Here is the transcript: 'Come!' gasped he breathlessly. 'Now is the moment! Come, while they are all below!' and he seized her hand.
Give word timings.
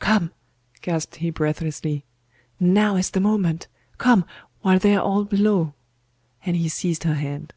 'Come!' 0.00 0.32
gasped 0.82 1.16
he 1.16 1.30
breathlessly. 1.30 2.04
'Now 2.60 2.96
is 2.96 3.08
the 3.08 3.20
moment! 3.20 3.68
Come, 3.96 4.26
while 4.60 4.78
they 4.78 4.94
are 4.94 5.02
all 5.02 5.24
below!' 5.24 5.72
and 6.44 6.54
he 6.54 6.68
seized 6.68 7.04
her 7.04 7.14
hand. 7.14 7.54